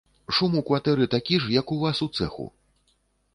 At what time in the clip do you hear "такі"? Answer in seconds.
1.15-1.37